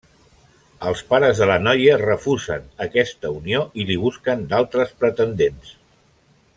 [0.91, 5.75] Els pares de la noia refusen aquesta unió i li busquen d'altres pretendents.